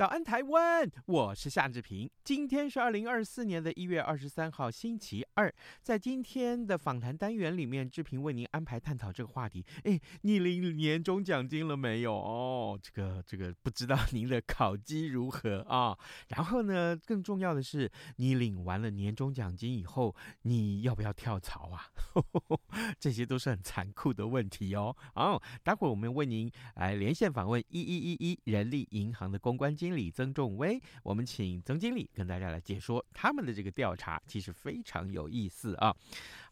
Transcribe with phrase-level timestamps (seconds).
[0.00, 0.90] 早安，台湾！
[1.10, 2.08] 我是夏志平。
[2.22, 5.52] 今天是二零二四年的一月二十三号，星期二。
[5.82, 9.66] 在今天的访谈单元里面，志平为您安排探讨这个话题。
[9.82, 12.14] 哎，你领年终奖金了没有？
[12.14, 15.98] 哦，这个这个，不知道您的考绩如何啊？
[16.28, 21.90] 然后呢，更重要的是，你领完了年终奖金以后，你要不要跳槽啊？
[21.96, 22.60] 呵 呵
[23.00, 24.96] 这些都是很残酷的问题哦。
[25.16, 29.74] 哦，待会儿我们为您来连线访问一一一一人力银行的公关。
[29.74, 35.94] 经理曾仲威，我们请曾经理跟大家来解说他们的这个调查，其实非常有意思啊。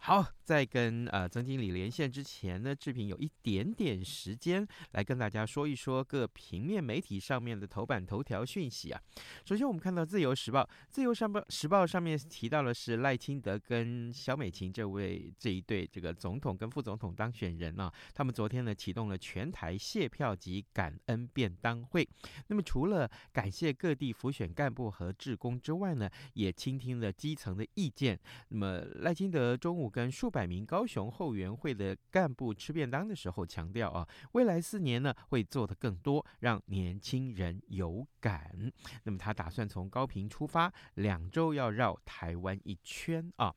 [0.00, 9.00] 好，在跟呃曾经理连线之前呢，志平有一点点时间来跟大家说一说各平面媒体上面的头版头条讯息啊。
[9.44, 22.08] 首先，我们看到《自由时报》，《自由上报时报》上面提到的是赖清德跟萧美琴这位这一对这个总统跟副总统当选人啊，他们昨天呢启动了全台谢票及感恩便当会。
[22.46, 28.19] 那么除了感谢各地辅选干部和志工之外呢，也倾听了基层的意见。
[28.48, 38.72] 那么赖清德中午跟数百名高雄后援会的干部吃便当的时候，强调啊，未来四年呢会做的更多，让年轻人有感。
[39.05, 43.54] 那么他打算从高平出发，两周要绕台湾一圈啊。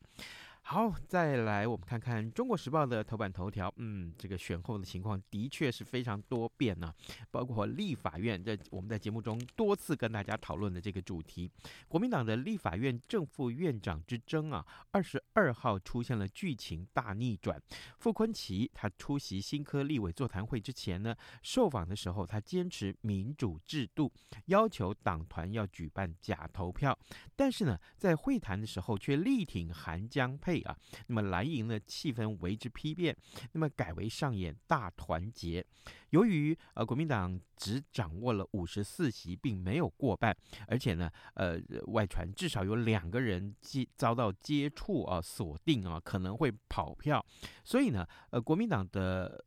[0.64, 3.70] 好，再来我们看看《中国时报》的头版头条。
[3.76, 6.94] 嗯，这个选后的情况的确是非常多变呢、啊，
[7.30, 11.50] 包括立法院，在我们在节目中多次跟大家讨论的这个主题，
[11.88, 17.60] 国民党的立法院正副院长之争啊，二十二号出现了剧情大逆转。
[17.98, 24.10] 傅崐萁他出席新科立委座谈会之前呢，受访的时候他坚持民主制度，
[24.46, 26.96] 要求党团要举办假投票，
[27.36, 30.51] 但是呢，在会谈的时候却力挺韩江配。
[30.60, 30.76] 啊，
[31.06, 33.16] 那么蓝营的气氛为之丕变，
[33.52, 35.64] 那么改为上演大团结。
[36.10, 40.36] 由于呃国民党只掌握了五十四席，并没有过半，
[40.68, 47.24] 而且呢，呃外传至少有两个人接遭到接触啊锁定啊可能会跑票，
[47.64, 49.42] 所以呢，呃国民党的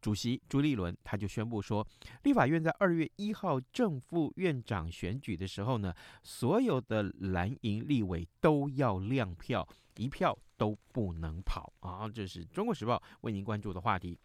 [0.00, 1.86] 主席朱立伦他就宣布说，
[2.22, 9.68] 立法院在二月一号正副院长选举的时候呢，所有的蓝营立委都要亮票。
[9.96, 12.08] 一票都不能跑啊！
[12.08, 14.18] 这是中国时报为您关注的话题。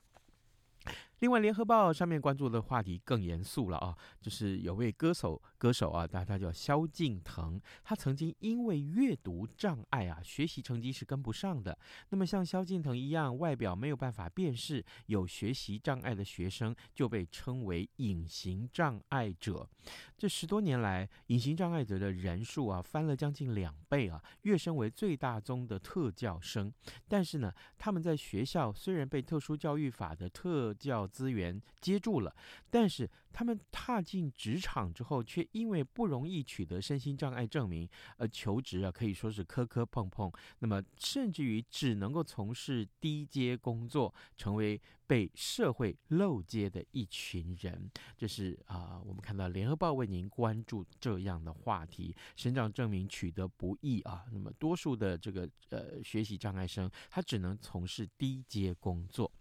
[1.21, 11.77] 另外，《联合报》上面关注的话题更严肃了啊，就是有位歌手，歌手啊，他他叫萧敬腾，他曾经因为阅读障碍啊，学习成绩是跟不上的。
[12.09, 19.69] 那么，像萧敬腾一样，外表没有办法辨识有学习障碍的学生，就被称为隐形障碍者。
[20.17, 26.73] 这十多年来，隐形障碍者的人数啊，翻了将近两倍啊，跃升为最大宗的特教生。
[27.07, 32.35] 但是呢，他们在学校虽然被特殊教育法的特教资源接住了，
[32.69, 40.31] 但是他们踏进职场之后，却因为不容易取得身心障碍证明，而求职啊可以说是磕磕碰碰。
[40.59, 47.89] 那么甚至于只能够从事低阶工作，成为被社会漏接的一群人。
[48.17, 54.25] 这是啊、我们看到联合报为您关注这样的话题，身障证明取得不易啊。
[54.31, 59.31] 那么多数的这个呃学习障碍生，他只能从事低阶工作。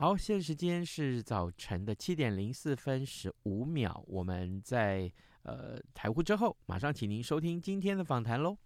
[0.00, 4.04] 好，现在时间是早晨的七点零四分十五秒。
[4.06, 5.10] 我们在
[5.42, 8.56] 呃台呼之后，马上请您收听今天的访谈喽。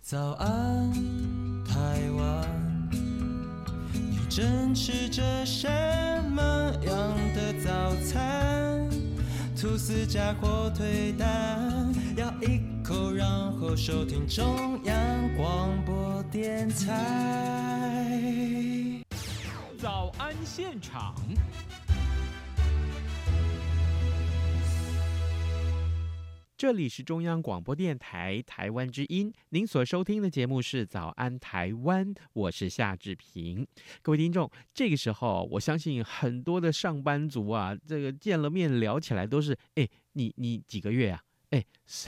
[0.00, 0.92] 早安，
[1.64, 2.88] 台湾，
[3.92, 5.66] 你正吃着什
[6.30, 8.88] 么样的早餐？
[9.60, 17.49] 吐司加火腿蛋，咬一口，然后收听中央广播电台。
[19.80, 21.14] 早安现场，
[26.54, 33.66] 这里是中央广播电台台湾之音，您所收听的节目是《早安台湾》，我是夏志平。
[34.02, 41.22] 各位听众，这个时候，我相信很多的上班族啊，这个见了面聊起来都是，哎，你你几个月啊？
[41.52, 41.64] 哎，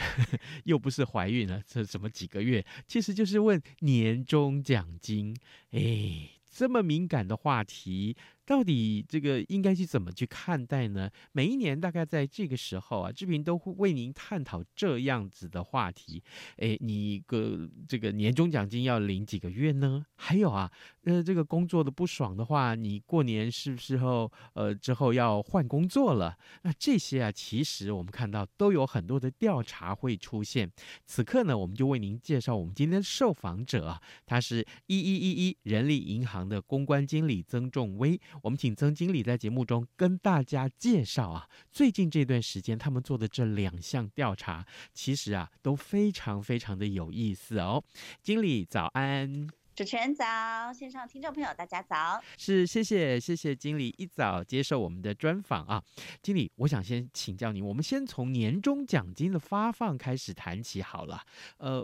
[0.65, 2.63] 又不是怀孕了，这怎么几个月？
[2.87, 5.35] 其实就是问年终奖金。
[5.71, 8.17] 哎，这么敏感的话题。
[8.45, 11.09] 到底这个应该去怎么去看待呢？
[11.31, 16.23] 每一年大概在这个时候啊，志平都会为您探讨这样子的话题。
[16.57, 20.05] 诶，你个这个年终奖金要领几个月呢？
[20.17, 20.71] 还有啊，
[21.05, 26.37] 呃，这个工作的不爽的话，你过年是不是后呃之后要换工作了？
[26.63, 30.71] 那这些啊，其实我们看到都有很多的调查会出现。
[31.07, 38.21] 此刻呢，我们就为您介绍我们今天的受访者啊，他是一一一一人力银行的公关经理曾仲威。
[38.41, 47.85] 我们请曾经理在节目中跟大家介绍啊，最近这段时间他们做的这两项调查，其实啊都非常非常的有意思哦。
[48.23, 49.62] 经理早安。
[49.75, 52.23] 主持人早，线上听众朋友大家早。
[52.37, 55.83] 是，谢谢谢谢经理一早接受我们的专访啊。
[56.21, 61.23] 经理，我想先请教您，我们先从年终奖金的发放开始谈起好了。
[61.57, 61.83] 呃，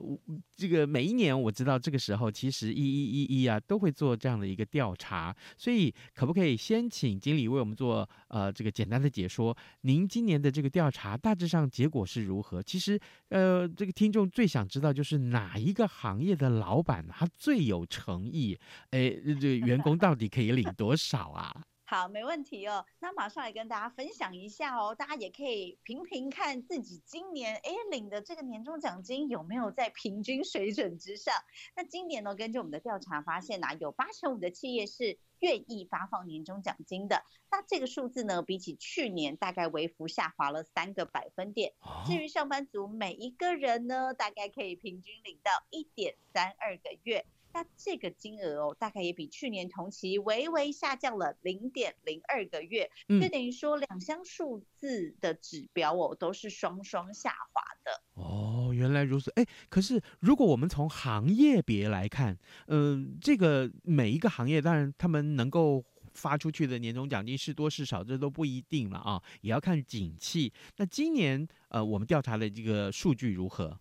[0.54, 9.56] 这个每一年我知道这个时候其实一一一一啊都会做这样的一个调查，所以可不可以先请经理为我们做呃这个简单的解说？
[9.80, 12.62] 您今年的这个调查大致上结果是如何？
[12.62, 13.00] 其实
[13.30, 18.58] 呃这个听众最想知道就是哪一个行业的老板他最有有诚意，
[18.90, 21.64] 哎，这 员工到底可以领多少啊？
[21.90, 22.84] 好，没问题哦。
[23.00, 31.34] 那马上来跟大家分享一下哦，大家也可以评评看自己今年哎领的这个年终奖金有没有在平均水准之上。
[31.74, 37.24] 那今年呢，根据我们的调查发现啊，有八成五的企业是愿意发放年终奖金的。
[37.50, 41.72] 那这个数字呢，比起去年大概微幅下滑了三个百分点。
[42.06, 47.24] 至于上班族每一个人呢，大概可以平均领到一点三二个月。
[47.52, 58.02] 那这个金额哦，大概也比去年同期微微下降了零点零二个月，嗯，就等于说两项数字的指标哦都是双双下滑的。
[58.14, 59.32] 哦，原来如此。
[59.36, 65.84] 哎，可是如果我们从行业别来看，嗯、呃，这个每一个行业当然他们能够
[66.14, 70.52] 发出去的年终奖金是多是少，这都不一定了啊，也要看景气。
[70.76, 73.80] 那今年呃，我们调查的这个数据如何？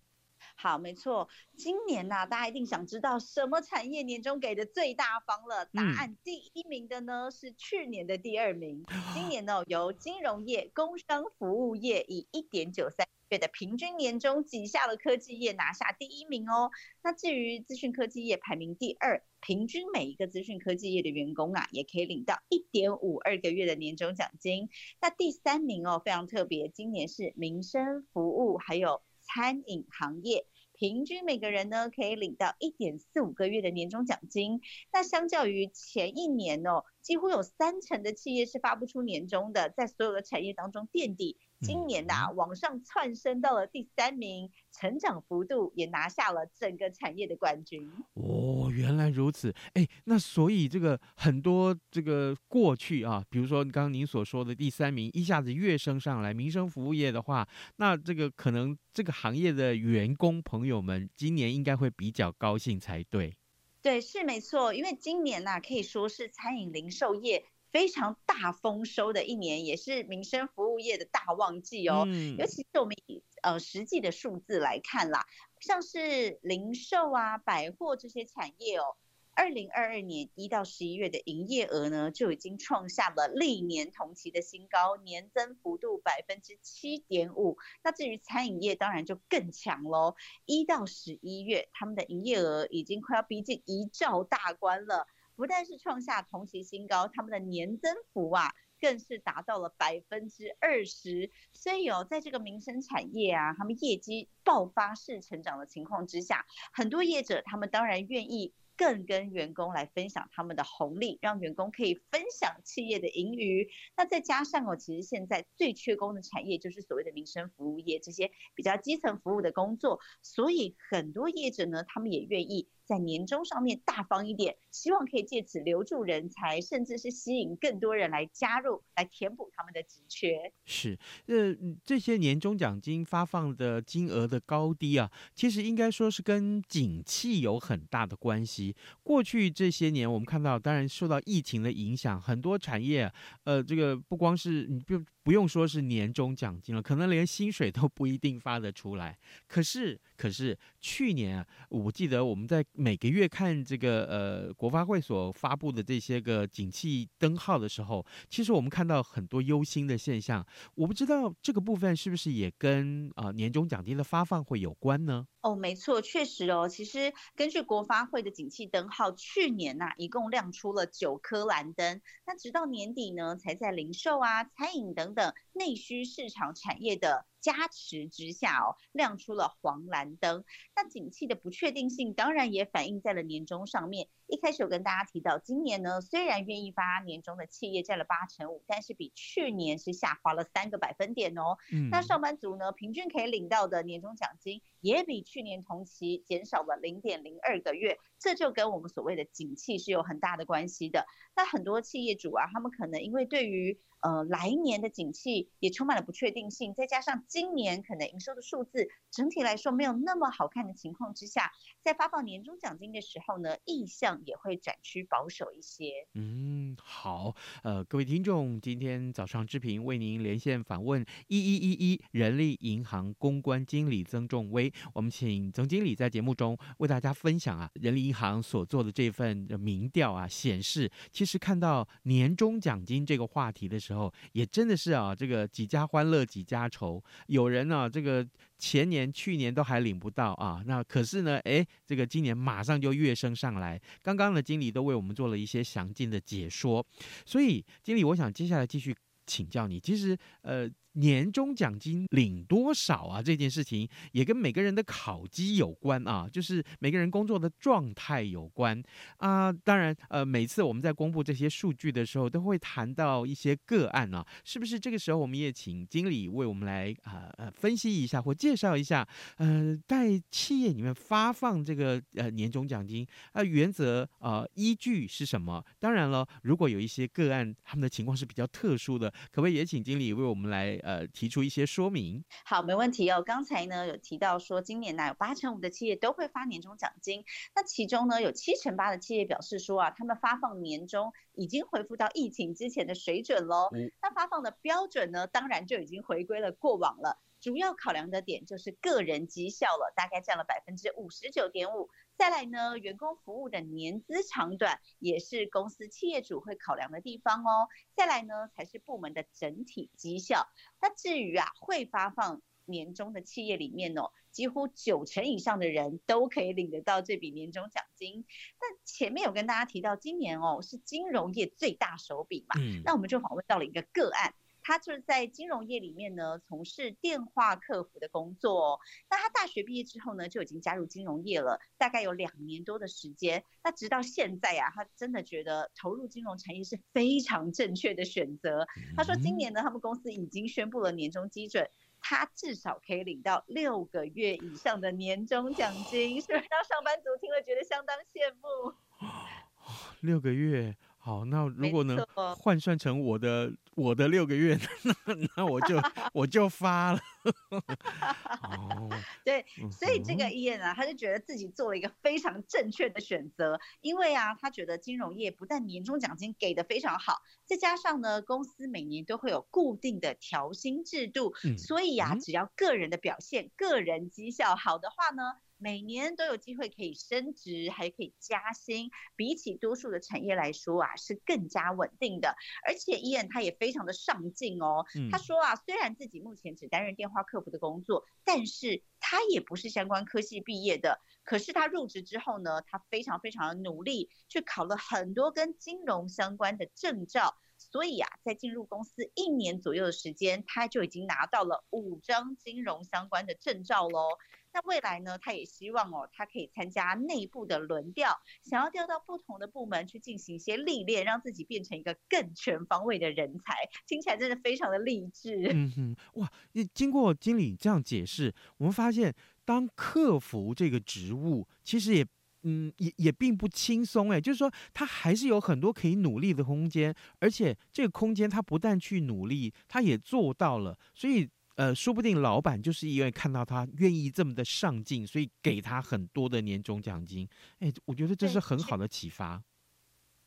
[0.60, 5.66] 好，没错，今年呐、啊，大家一定想知道什么产业年终给的最大方了。
[5.66, 8.84] 答案第一名的呢是去年的第二名。
[9.14, 16.72] 今年呢，由金融业、工商服务业以一点九三月的平均年终挤下了科技业拿下第一名哦。
[17.04, 24.68] 那至于资讯科技业排名第二，平均每一个资讯科技业的员工啊，也可以领到一点五二个月的年终奖金。
[25.00, 29.00] 那第三名哦，非常特别，今年是民生服务还有。
[29.28, 34.60] 餐饮行业平均每个人呢可以领到一点四五个月的年终奖金，
[34.92, 41.36] 那相较于前一年哦，几乎有三成的企业是发不出年终的，在所有的产业当中垫底。
[41.60, 47.90] 今年呐、啊，往上窜升到了第三名，成长幅度也拿下了整个产业的冠军。
[48.14, 49.52] 哦，原来如此。
[49.74, 63.36] 哎，那所以这个很多这个过去啊，比如说刚刚您所说的第三名，一下子跃升上来，民生服务业的话，那这个可能这个行业的员工朋友们今年应该会比较高兴才对。
[63.80, 67.44] 对，是没错，因为今年呐、啊，可以说是餐饮零售业。
[67.70, 72.04] 非常大丰收的一年，也是民生服务业的大旺季哦。
[72.06, 75.26] 嗯、尤其是我们以呃实际的数字来看啦，
[75.60, 78.96] 像是零售啊、百货这些产业哦，
[79.34, 87.58] 二零二二年一到十一月的营业额呢，就已经创下了历年同期的新高，年增幅度百分之七点五。
[87.84, 90.16] 那至于餐饮业，当然就更强喽。
[90.46, 95.06] 一到十一月，他们的营业额已经快要逼近一兆大关了。
[95.38, 101.30] 不但是创下同期新高，他们的年增幅啊，更是达到了百分之二十。
[101.52, 113.68] 所以、哦、在这个民生产业啊，他们业绩爆发式成长的情况之下，很多业者他们当然愿意更跟员工来分享他们的红利，让员工可以分享企业的盈余。
[113.96, 122.68] 那再加上哦，其实现在最缺工的产业就是所谓的民生服务业，这些比较基层服务的工作，所以很多业者呢，他们也愿意。
[122.88, 130.54] 在年终上面大方一点，希望可以借此留住人才，甚至是吸引更多人来加入，来填补他们的职缺。
[130.64, 131.54] 是，呃，
[131.84, 138.67] 这些年终奖金发放的金额的高低啊，其实应该说是跟景气有很大的关系。
[139.02, 143.12] 过去这些年，我们看到，当然受到疫情的影响，很多产业，
[143.44, 149.18] 呃，这个不光是你不不用说是年终奖金了，可能连薪水都不一定发得出来。
[149.46, 160.44] 可是，可是去年啊，我记得我们在每个月看这个呃国发会所发布的这些个景气灯号的时候，其实我们看到很多忧心的现象。
[160.74, 165.26] 我不知道这个部分是不是也跟啊、呃、年终奖金的发放会有关呢？
[165.42, 166.68] 哦，没错，确实哦。
[166.68, 180.44] 其实根据国发会的景气灯号，去年呐、一共亮出了九颗蓝灯，那直到年底呢，才在零售啊、餐饮等等内需市场产业的加持之下哦，亮出了黄蓝灯。
[180.74, 184.08] 那景气的不确定性当然也反映在了年终上面。
[184.26, 191.56] 一开始有跟大家提到，今年呢虽然愿意发年终的企业占了八成五，但是比去年是下滑了三个百分点哦。
[191.72, 191.88] 嗯。
[191.90, 201.06] 那上班族呢，平均可以领到的年终奖金也比去年同期减少了零点零二个月，这就跟我们所谓的景气是有很大的关系的。
[201.34, 211.50] 那很多企业主啊，他们可能因为对于呃，来年的景气也充满了不确定性，再加上今年可能营收的数字整体来说没有那么好看的情况之下，
[211.82, 216.06] 在发放年终奖金的时候呢，意向也会转趋保守一些。
[216.14, 233.87] 嗯，好，呃，各位听众，今天早上志平为您连线访问一一一一人力银行公关经理曾仲威，我们请曾经理在节目中为大家分享啊，人力银行所做的这份民调啊，显示其实看到年终奖金这个话题的时候。
[233.88, 237.02] 时候也真的是啊，这个几家欢乐几家愁。
[237.28, 238.26] 有人呢、这个
[238.58, 243.80] 前年、去年都还领不到啊，那可是呢，哎，这个今年马上就跃升上来。
[244.02, 246.86] 刚刚的经理都为我们做了一些详尽的解说，
[247.24, 248.94] 所以经理，我想接下来继续
[249.26, 249.80] 请教你。
[249.80, 250.68] 其实，呃。
[250.98, 253.22] 年终奖金领多少啊？
[253.22, 258.82] 这件事情也跟每个人的考绩有关啊，就是每个人工作的状态有关
[259.18, 259.52] 啊。
[259.52, 264.78] 当然，呃，每次我们在公布这些数据的时候，都会谈到一些个案啊，是不是？
[264.78, 275.64] 这个时候，我们也请经理为我们来啊呃分析一下或介绍一下，呃，在企业里面发放这个呃年终奖金啊，原则啊依据是什么？
[275.78, 280.76] 当然了，如果有一些个案他们的情况是比较特殊的，可不可以也请经理为我们来？
[280.88, 282.24] 呃，提出一些说明。
[282.46, 283.20] 好，没问题哦。
[283.20, 287.26] 刚才呢有提到说，今年呢有八成五的企业都会发年终奖金。
[287.54, 293.68] 那其中呢有七成八的企业表示说啊，他们发放年终已经恢复到疫情之前的水准喽。
[293.74, 293.92] 嗯。
[294.00, 297.20] 那发放的标准呢，当然就已经回归了过往了。
[297.38, 301.90] 主要考量的点就是个人绩效了，大概占了百分之五十九点五。
[302.18, 307.68] 再来呢，员工服务的年资长短也是公司企业主会考量的地方哦。
[307.94, 310.48] 再来呢，才是部门的整体绩效。
[310.80, 318.26] 那至于啊，会发放年终的企业里面哦，几乎九成以上的人都可以领得到这笔年终奖金。
[318.58, 324.34] 但前面有跟大家提到，今年哦是金融业最大手笔嘛，嗯，那我们就访问到了一个个案。
[324.68, 328.80] 他就是在金融业里面呢，从事电话客服的工作哦。
[329.08, 333.42] 那他大学毕业之后呢，就已经加入金融业了，大概有两年多的时间。
[333.64, 338.66] 那直到现在啊，他真的觉得投入金融产业是非常正确的选择。
[338.94, 341.70] 他说，今年呢，他们公司已经宣布了年终基准，
[342.02, 348.74] 他至少可以领到六个月以上的年终奖金，是不是 让上班族听了觉得相当羡慕？
[350.02, 350.76] 六个月。
[351.08, 354.58] 好，那如果能换算成我的我的六个月，
[355.06, 355.80] 那那我就
[356.12, 357.00] 我就发了。
[358.44, 358.90] 哦，
[359.24, 375.38] 对，所以这个 Ian 啊，他就觉得自己做了一个非常正确的选择，因为啊，他觉得金融业不但年终奖金给的非常好，再加上呢，公司每年都会有固定的调薪制度，嗯、所以啊，只要个人的表现、个人绩效好的话呢。
[375.58, 382.34] 每年都有机会可以升职，还可以加薪，比起多数的产业来说啊，是更加稳定的。
[382.66, 384.86] 而且伊恩他也非常的上进哦。
[385.10, 391.00] 他说啊，虽然自己目前只担任电话客服的工作，但是他也不是相关科系毕业的。
[391.24, 397.36] 可是他入职之后呢，他非常非常的努力，去考了很多跟金融相关的证照。
[397.70, 404.08] 所以啊，在进入公司一年左右的时间，他就已经拿到了五张金融相关的证照喽。
[404.50, 413.54] 那未来呢，他也希望哦，他可以参加内部的轮调，想要调到不同的部门去进行一些历练，让自己变成一个更全方位的人才。
[413.86, 415.50] 听起来真的非常的励志。
[415.52, 416.32] 嗯哼，哇，
[416.72, 422.06] 经过经理这样解释，我们发现当客服这个职务其实也，
[422.42, 431.28] 嗯，也也并不轻松哎，就是说他还是有很多可以努力的空间，而且这个空间他不但去努力，他也做到了，所以。
[431.58, 437.28] 呃，说不定老板就是因为看到他愿意这么的上进，所以给他很多的年终奖金。
[437.58, 439.42] 哎，我觉得这是很好的启发。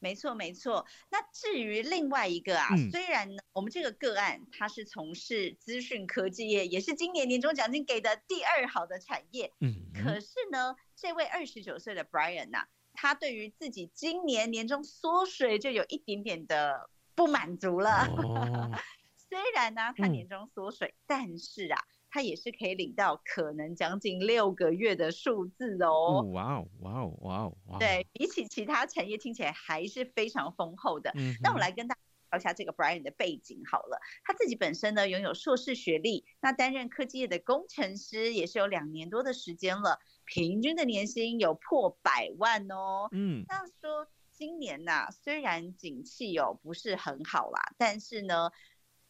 [0.01, 0.87] 没错，没错。
[1.11, 9.53] 那至于另外一个啊，嗯、虽然呢，我们这个个案它是从事资讯科技业，也是今年年终奖金给的第二好的产业。
[9.59, 18.07] 嗯，可是呢，这位二十九岁的 Brian 呐、啊，他对于自己今年年终缩水就有一点点的不满足了。
[18.17, 18.71] 哦、
[19.29, 21.79] 虽然呢，他年终缩水，嗯、但是啊。
[22.11, 26.21] 他也是可以领到可能将近六个月的数字哦。
[26.33, 27.79] 哇哦，哇哦，哇哦，哇！
[27.79, 31.09] 对，比起其他产业，听起来还是非常丰厚的。
[31.15, 32.01] 嗯，那我来跟大家
[32.31, 33.97] 聊一下这个 Brian 的背景好了。
[34.25, 43.07] 他自己本身呢，拥有硕士学历，那担任科技业的工程师也是有两年多的时间了，平均的年薪有破百万哦。
[43.13, 48.51] 嗯，那说今年呐、啊，虽然景气哦不是很好啦，但是呢。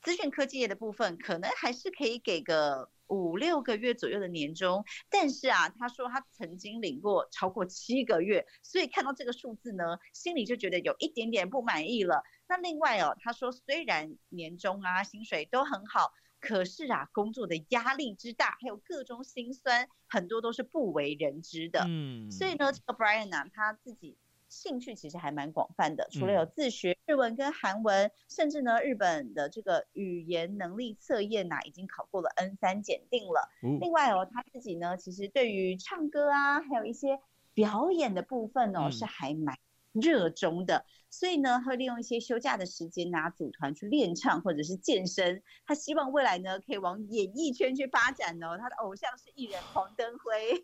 [0.01, 12.23] 资讯科技业的部分可能还是可以给个五六个月左右的年终，但是啊，他说他曾经领过超过七个月，所以看到这个数字呢，心里就觉得有一点点不满意了。
[12.47, 21.83] 那另外哦，他说虽然年终啊薪水都很好，可是啊工作的压力之大，还有各种辛酸，很多都是不为人知的。
[21.87, 24.17] 嗯，所以呢，这个 Brian 呢、啊，他自己。
[24.51, 33.49] 兴趣其实还蛮广泛的，除了有自学日文跟韩文，嗯、甚至呢，日本的这个语言能力测验呐，已经考过了 N 三检定了。
[33.63, 37.21] 嗯、另外哦，他自己呢，其实对于唱歌啊，还有一些
[37.53, 39.57] 表演的部分哦，嗯、是还蛮
[39.93, 40.85] 热衷的。
[41.09, 45.41] 所以呢，会利用一些休假的时间拿、啊，组团去练唱或者是健身。
[45.65, 48.57] 他希望未来呢，可以往演艺圈去发展哦。
[48.57, 50.61] 他的偶像是艺人黄登辉。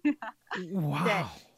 [0.92, 1.06] 哇，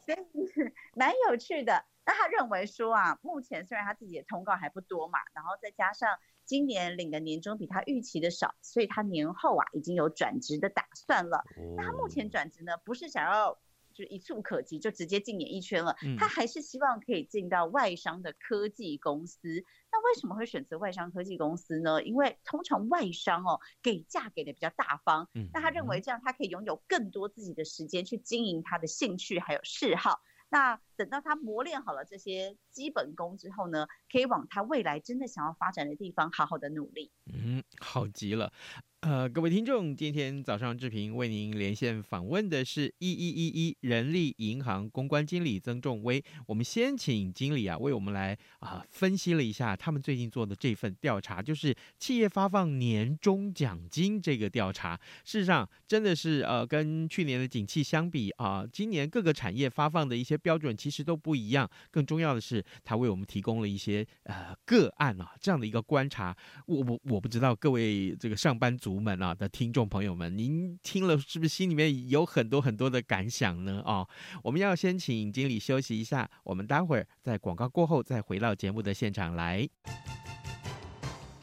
[0.06, 1.84] 对，所以 蛮有趣的。
[2.10, 11.44] 那他认为说啊，目前虽然他自己的通告还不多嘛，然后再加上今年领的年终比他预期的少，所以他年后啊已经有转职的打算了。
[11.76, 13.56] 那他目前转职呢，不是想要
[13.94, 19.64] 就一触可及就直接进演艺圈了，他还是希望可以进到外商的科技公司。
[19.92, 22.02] 那为什么会选择外商科技公司呢？
[22.02, 30.20] 因为通常外商哦给价给的比较大方，那他认为这样他可以拥有更多自己的时间去经营他的兴趣还有嗜好。
[30.50, 37.10] 那等到他磨练好了这些基本功之后呢，可以往他未来真的想要发展的地方好好的努力。
[37.32, 38.52] 嗯，好极了。
[39.00, 46.22] 呃，各位听众，今天早上志平为您连线访问的是一一一一人力银行公关经理曾仲威。
[46.46, 55.00] 我们先请经理啊为我们来啊、分析了一下他们最近做的这份调查，就是企业发放年终奖金这个调查。
[55.24, 61.66] 事实上，真的是呃跟去年的景气相比啊、今年各个产业发放的一些标准其实都不一样。
[61.90, 66.36] 更重要的是，他为我们提供了一些呃个案啊这样的一个观察。
[66.66, 68.89] 我我我不知道各位这个上班族。
[68.90, 73.80] 独门啊的听众朋友们，您听了是不是心里面有很多很多的感想呢？
[73.82, 74.04] 啊、
[74.42, 79.68] 我们要先请经理休息一下，我们待会儿在广告过后再回到节目的现场来。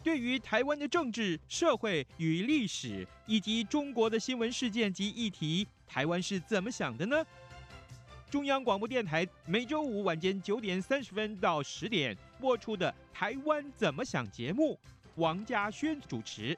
[0.03, 7.15] 对于台湾的政治、社会与历史，以及中国的新闻事件及议题，台湾是怎么想的呢？
[8.29, 14.77] 中央广播电台每周五晚间九点三十分到十点播出的《台湾怎么想》节目，
[15.15, 16.57] 王嘉轩主持。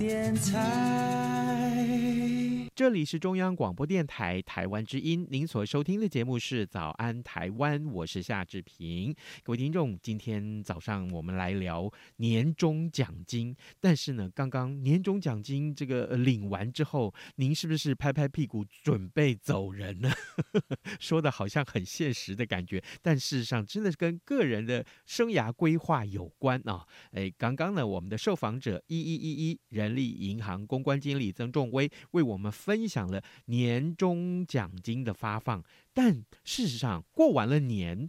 [0.00, 1.76] 电台。
[2.74, 9.14] 这里是中央广播电台台湾之音，您所收听的节目是《早安台湾》，我是夏志平。
[9.42, 13.54] 各位听众，今天早上我们来聊年终奖金。
[13.80, 20.10] 但是呢，刚刚年终奖金这个领完之后，您是不是拍拍屁股准备走人呢？
[20.98, 26.86] 说的好像很现实的感觉，但事实上真的是跟个人的生涯规划有关啊。
[27.12, 35.62] 哎，刚刚呢，我们的受访者一一一一人力银行公关经理曾仲威为我们分享了年终奖金的发放。
[36.02, 38.08] 但事实上，过完了年，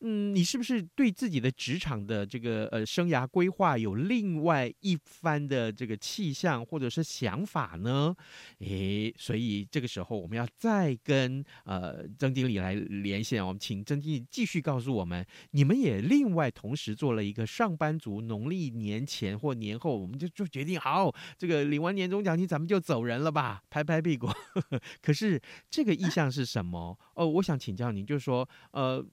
[0.00, 8.12] 嗯，你是不是对自己的职场的这个呃生涯规划有另外一番的这个气象或者是想法呢？
[8.58, 24.28] 诶，所以这个时候我们要再跟呃曾经理来连线，我们请曾经理继续告诉我们，你们也另外同时做了一个上班族农历年前或年后，我们就就决定好，这个领完年终奖金咱们就走人了吧，拍拍屁股。
[25.00, 25.40] 可是
[25.70, 26.98] 这个意向是什么？
[27.20, 29.04] 哦，我想请教您，就是说，呃，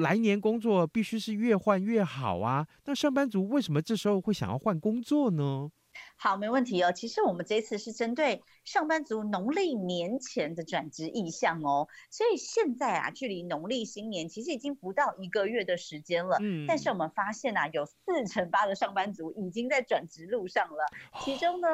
[0.00, 2.66] 来年工作必须是越换越好啊。
[2.86, 5.70] 那上班族为什么这时候会想要换工作呢？
[6.16, 6.90] 好，没问题哦。
[6.90, 11.86] 其实我们这次是针对上班族农历年前的转职意向哦。
[12.10, 16.38] 所以现在啊，距离农历新年其实已经不到一个月的时间了。
[16.40, 16.66] 嗯。
[16.66, 20.86] 但是我们发现啊，有四成八的上班族已经在转职路上了。
[21.24, 21.68] 其中呢。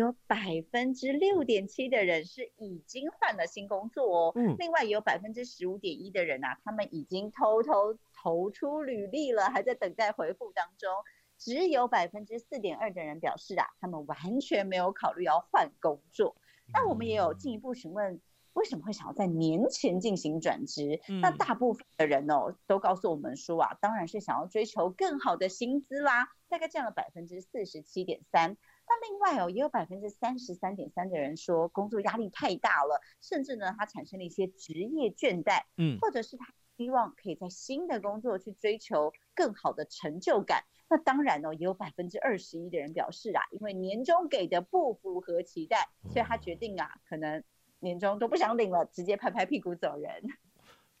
[0.00, 10.88] 哦有百分之六点七的人是已经换了新工作哦，嗯，另外有百分之十五点一的人啊，他们已经偷偷投出履历了，还在等待回复当中。
[11.36, 16.36] 只有百分之四点二的人表示啊，他们完全没有考虑要换工作。
[16.72, 18.20] 那我们也有进一步询问，
[18.52, 21.00] 为什么会想要在年前进行转职？
[21.08, 28.56] 嗯，那大部分的人哦，都告诉我们说啊，当然是想要追求更好的薪资啦，大概占了百分之四十七点三。
[28.90, 40.64] 那另外哦，也有百分之三十三点三的人说工作压力太大了，甚至呢，他产生了一些职业倦怠，嗯，或者是他希望可以在新的工作去追求更好的成就感。
[40.88, 47.44] 那当然哦，也有百分之二十一的人表示啊，因为年终给的不符合期待，所以他决定啊，可能
[47.78, 50.24] 年终都不想领了，直接拍拍屁股走人。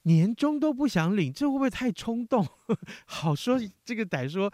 [0.02, 2.46] 年终都不想领，这会不会太冲动？
[3.04, 4.50] 好说这个歹说，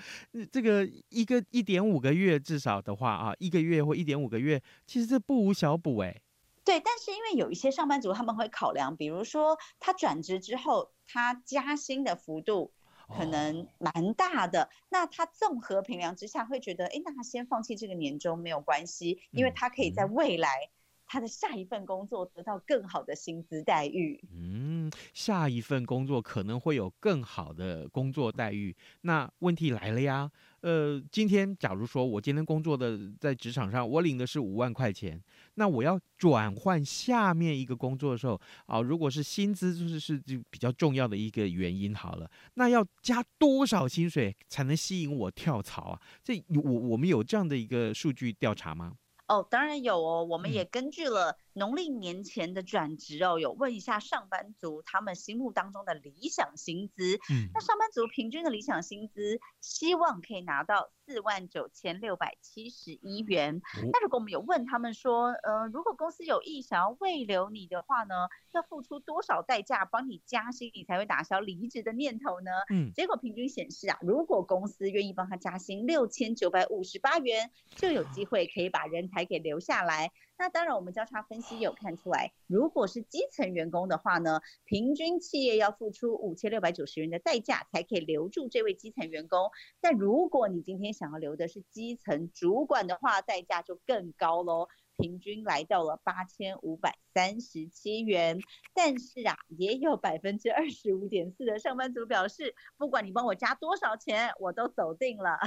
[0.51, 6.23] 这个一个一点五个月至少的话啊，一个月或一点五个月，其实这不无小补哎。
[6.65, 12.73] 对，但是因为有一些上班族他们会考量，比如说他转职之后，他加薪的幅度
[13.17, 20.49] 可能蛮大的，哦、那他综合评量之下会觉得，哎，那他先放弃这个年终没有关系，因为他可以在未来。
[20.49, 20.71] 嗯嗯
[21.07, 24.21] 他的下一份工作得到更好的薪资待遇。
[24.33, 28.75] 嗯，下一份工作可能会有更好的工作待遇。
[29.03, 35.23] 那问题来了呀，呃，今天假如说我今天工作的在职场上，我领的是五万块钱，
[35.55, 46.01] 那我要转换下面一个工作的时候，啊，如果是薪资就是是就比较重要的一个原因好了，那要加多少薪水才能吸引我跳槽啊？
[46.25, 48.92] 这我我们有这样的一个数据调查吗？
[49.27, 57.16] 哦，当然有哦，我们也根据了农历年前的转职哦，有问一下上班族他们心目当中的理想薪资。
[57.31, 63.62] 嗯，那上班族平均的理想薪资，希望可以拿到四万九千六百七十一元。
[63.90, 68.14] 那如果我们有问他们说，呃，如果公司有意想要慰留你的话呢，
[68.53, 72.51] 要付出多少代价帮你加薪，你才会打消离职的念头呢？
[72.71, 80.12] 嗯，结果平均显示啊，如果公司愿意帮他加薪六千九百五十八元，就有机会可以把人才给留下来。
[80.38, 89.51] 那当然，我们交叉分析有看出来，如果是基层员工的话呢，平均企业要付出五千六百九十元的代价才可以留住这位基层员工。
[89.81, 94.68] 但如果你今天想要留的是基层主管的话，代价就更高喽，
[94.99, 98.38] 平均来到了八千五百三十七元。
[98.75, 105.38] 但是啊，也有百分之二十五点四的上班族表示，不管你帮我加多少钱，我都走定了。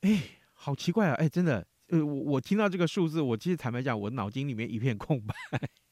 [0.00, 0.22] 哎，
[0.54, 1.14] 好奇怪啊！
[1.18, 1.66] 哎，真的。
[1.88, 5.34] 呃，我我听到这个数字，我其实坦白讲，我脑筋里面一片空白。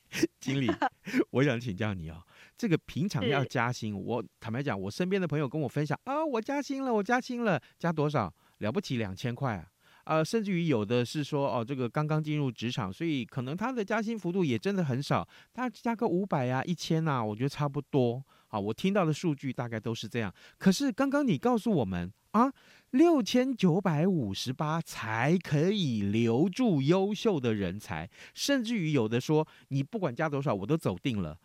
[0.41, 0.71] 经理，
[1.31, 2.23] 我想请教你哦，
[2.57, 8.33] 这个平常要加薪，我坦白讲，我身边的朋友跟我分享啊，我加薪了，我加薪了，加多少？
[8.59, 9.67] 了不起两千块啊，
[10.05, 18.25] 啊，甚至于有的是说哦，这个刚刚进入职场，所以可能他的加薪幅度也真的很少，他加个五百呀、一千呐，我觉得差不多。
[18.47, 20.33] 好，我听到的数据大概都是这样。
[20.57, 22.51] 可是刚刚你告诉我们啊。
[22.97, 31.39] 六千九百五十八才可以留住优秀的人才，甚至于有的说，你不管加多少，我都走定了。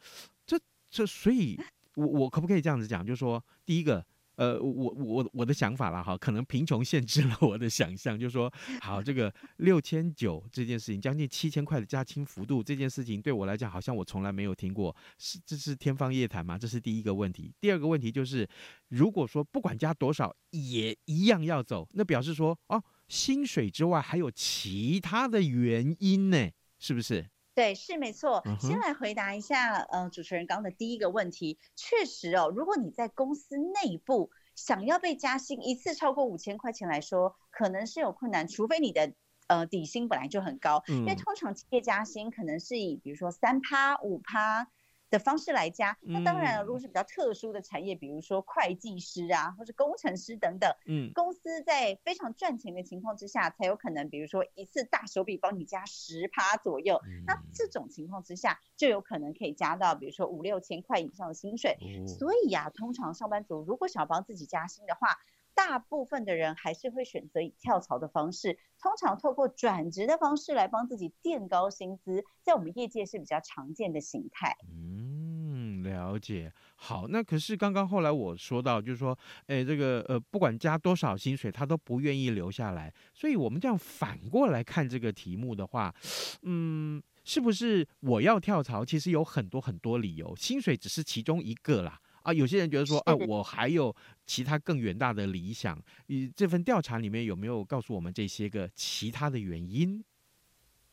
[0.46, 0.60] 这
[0.90, 1.60] 这，所以
[1.96, 3.06] 我我可不可以这样子讲？
[3.06, 4.06] 就是说，第一个。
[4.36, 16.58] 呃，我我我的想法啦，哈，可能贫穷限制了我的想象，就说，好，这个六千九这件事情，将近七千块的加薪幅度，这件事情对我来讲，好像我从来没有听过，是这是天方夜谭吗？
[16.58, 17.54] 这是第一个问题。
[17.60, 18.48] 第二个问题就是，
[18.88, 27.30] 如果说不管加多少，也一样要走，那表示说，哦，薪水之外还有其他的原因呢，是不是？
[27.54, 28.44] 对，是没错。
[28.60, 39.14] 先来回答一下，呃，主持人刚刚的第一个问题，确实哦，如果你在公司内部想要被加薪一次超过五千块钱来说，可能是有困难，除非你的
[39.48, 44.68] 呃底薪本来就很高，嗯，因为通常企业加薪可能是以比如说三趴五趴。
[45.12, 45.95] 的方式来加。
[46.02, 57.00] 那当然了，如果是比较特殊的产业，比如说会计师啊，或是工程师等等，嗯，公司在非常赚钱的情况之下，才有可能，比如说一次大手笔帮你加十趴左右。
[57.28, 61.78] 那这种情况之下，就有可能可以加到，比如说五六千块以上的薪水。
[62.08, 65.19] 所以呀，通常上班族如果想帮自己加薪的话，
[65.54, 74.56] 大部分的人还是会选择以跳槽的方式，通常透过转职的方式来帮自己垫高薪资，在我们业界是比较常见的形态。
[74.70, 76.52] 嗯，了解。
[76.76, 82.94] 好，那可是刚刚后来我说到，就是说，哎，这个呃，不管加多少薪水，他都不愿意留下来。
[83.14, 85.94] 所以我们这样反过来看这个题目的话，
[86.42, 88.84] 嗯，是不是我要跳槽？
[88.84, 92.00] 其实有很多很多理由，薪水只是其中一个啦。
[92.24, 95.82] 啊，有些人觉得说，啊，我还有其他更远大的理想。
[96.08, 100.04] 你这份调查里面有没有告诉我们这些个其他的原因？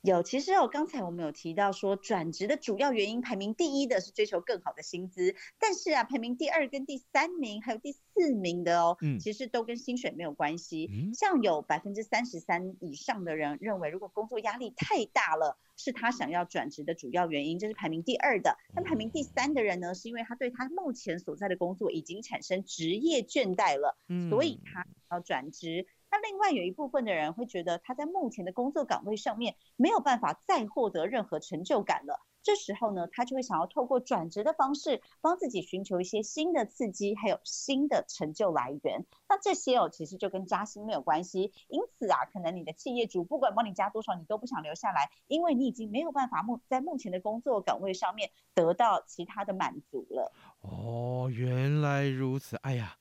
[0.08, 10.88] 有，其实哦，刚才我们有提到说，转职的主要原因排名第一的是追求更好的薪资，但是啊，排名第二跟第三名还有第四名的哦，嗯，其实都跟薪水没有关系。
[10.90, 18.56] 嗯，像有百分之三十三以上的人认为，如果工作压力太大了，是他想要转职的主要原因，这是排名第二的。
[18.74, 25.86] 那排名第三的人呢，是因为他对他目前所在的工作已经产生职业倦怠了，嗯，所以他要转职。
[26.10, 39.04] 那另外有一部分的人会觉得他在目前的工作岗位上面没有办法再获得任何成就感了，这时候呢，他就会想要透过转职的方式帮自己寻求一些新的刺激，还有新的成就来源。
[39.28, 41.52] 那这些哦，其实就跟加薪没有关系。
[41.68, 50.32] 因此啊，可能你的企业主不管帮你加多少，你都不想留下来，因为你已经没有办法目在目前的工作岗位上面得到其他的满足了。
[50.62, 52.56] 哦，原来如此。
[52.62, 52.96] 哎呀。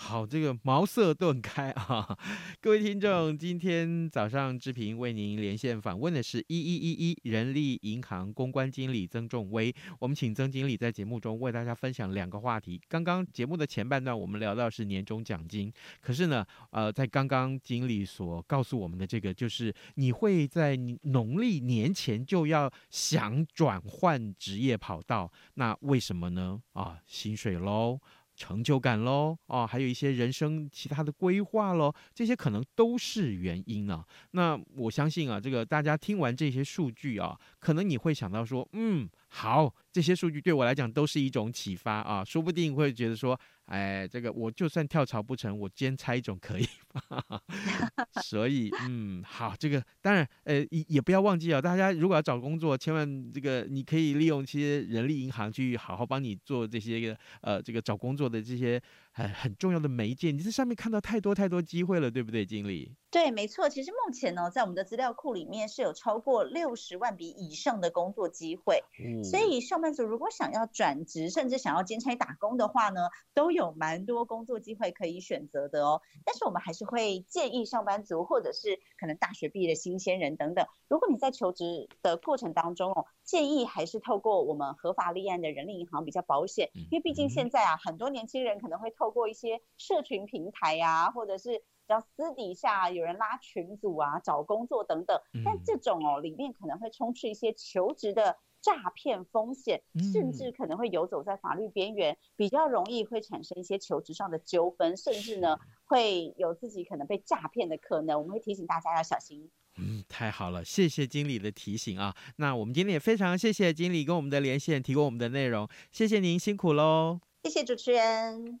[0.00, 2.18] 好，这个茅塞顿开啊！
[2.58, 9.72] 各位听众，今天早上志平为您连线访问的是一一一一人力银行公关经理曾仲威。
[9.98, 12.80] 我们请曾经理在节目中为大家分享两个话题。
[12.88, 26.58] 刚刚节目的前半段我们聊到是年终奖金，可是呢，呃，在刚刚经理所告诉我们的这个，就是你会在农历年前就要想转换职业跑道，那为什么呢？
[26.72, 28.00] 啊，薪水喽。
[28.40, 34.02] 成就感喽，哦，还有一些人生其他的规划喽，这些可能都是原因啊。
[34.30, 43.38] 那我相信啊，这个大家听完这些数据啊，可能你会想到说，嗯，好，这些数据对我来讲都是一种启发啊，说不定会觉得说。
[43.70, 47.40] 哎，这个我就算跳槽不成，我兼差一种可以吧？
[48.20, 58.82] 所以，嗯，好，这个当然，呃，也也不要忘记啊，大家如果要找工作，千万这个你可以利用一些人力银行去好好帮你做这些个呃这个找工作的这些
[59.20, 62.94] 很很重要的媒介，你在上面看到太多太多机会了，对不对，经理？
[63.10, 63.68] 对，没错。
[63.68, 68.82] 其实目前呢，在我们的资料库里面是有超过六十万笔以上的工作机会。
[69.04, 76.00] 嗯，所以上班族如果想要转职，甚至想要兼差打工的话呢，都有蛮多工作机会可以选择的哦。
[76.24, 91.62] 但是我们还是会建议上班族，或者是可能大学毕业的新鲜人等等，如果你在求职的过程当中哦，建议还是透过我们合法立案的人力银行比较保险，因为毕竟现在啊，很多年轻人可能会透过一些社群平台呀、啊，或者是。
[91.90, 108.16] 要私底下有人拉群组啊，找工作等等，但这种哦里面可能会充斥一些求职的诈骗风险，甚至可能会游走在法律边缘，比较容易会产生一些求职上的纠纷，甚至呢会有自己可能被诈骗的可能。
[108.16, 109.50] 我们会提醒大家要小心。
[109.76, 112.14] 嗯，太好了，谢谢经理的提醒啊。
[112.36, 117.18] 那我们今天也非常谢谢经理跟我们的连线，提供我们的内容，谢谢您辛苦喽。
[117.42, 118.60] 谢谢主持人。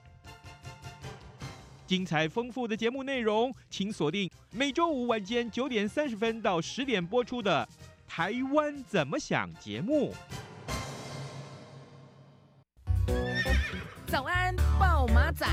[1.91, 7.67] 精彩丰富的节目内容，请锁定每周五晚间九点三十分到十点播出的
[8.09, 10.13] 《台湾怎么想》节目。
[14.07, 15.45] 早安，暴马仔。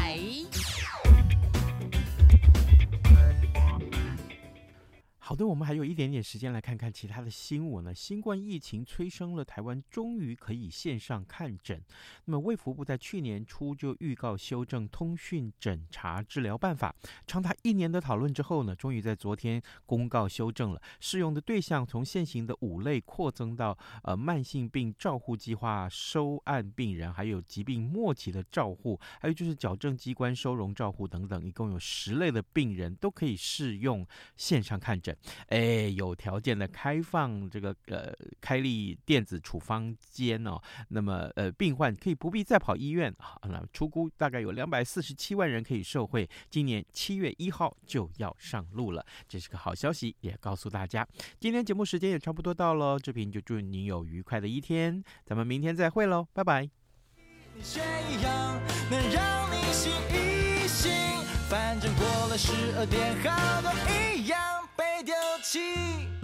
[5.29, 7.95] 好的，我们还有一点点时间来看看其他的新闻呢。
[7.95, 11.79] 新冠疫情催生了台湾终于可以线上看诊。
[12.25, 16.95] 那么卫福部在去年初就预告修正通讯诊查治疗办法，
[17.27, 35.15] 长达一年的讨论之后呢，终于在昨天公告修正了，适用的对象从现行的五类扩增到呃慢性病照护计划收案病人，还有疾病末期的照护，还有就是矫正机关收容照护等等，一共有十类的病人都可以适用线上看诊。
[35.49, 43.39] 哎，有条件的开放这个呃开立电子处方间哦，那么呃病患可以不必再跑医院啊。
[43.45, 51.07] 那出估大概有两百四十七万人可以受惠，今年七月一号就要上路了，这是个好消息，也告诉大家。
[51.39, 56.69] 今天节目时间也差不多到了，这边就祝您有愉快的一天，咱们明天再会喽，拜拜。
[61.49, 63.73] 反正过了十二点，好多
[64.15, 64.48] 一样
[65.43, 66.18] 七。